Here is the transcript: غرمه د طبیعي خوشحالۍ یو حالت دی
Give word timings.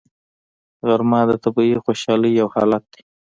غرمه 0.87 1.19
د 1.29 1.31
طبیعي 1.43 1.77
خوشحالۍ 1.85 2.31
یو 2.39 2.47
حالت 2.55 2.83
دی 2.91 3.01